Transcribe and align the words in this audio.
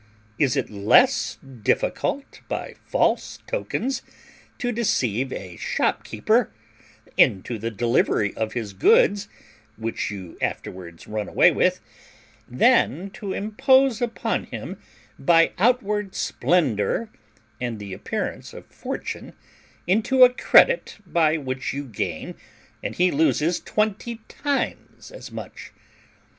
Is 0.39 0.57
it 0.57 0.71
less 0.71 1.35
difficult 1.35 2.41
by 2.47 2.73
false 2.87 3.37
tokens 3.45 4.01
to 4.57 4.71
deceive 4.71 5.31
a 5.31 5.57
shopkeeper 5.57 6.51
into 7.17 7.59
the 7.59 7.69
delivery 7.69 8.35
of 8.35 8.53
his 8.53 8.73
goods, 8.73 9.27
which 9.77 10.09
you 10.09 10.39
afterwards 10.41 11.05
run 11.07 11.29
away 11.29 11.51
with, 11.51 11.81
than 12.47 13.11
to 13.11 13.33
impose 13.33 14.01
upon 14.01 14.45
him 14.45 14.81
by 15.19 15.51
outward 15.59 16.15
splendour 16.15 17.11
and 17.61 17.77
the 17.77 17.93
appearance 17.93 18.55
of 18.55 18.65
fortune 18.65 19.33
into 19.85 20.23
a 20.23 20.33
credit 20.33 20.97
by 21.05 21.37
which 21.37 21.73
you 21.73 21.85
gain 21.85 22.33
and 22.81 22.95
he 22.95 23.11
loses 23.11 23.59
twenty 23.59 24.15
times 24.27 25.11
as 25.11 25.31
much? 25.31 25.71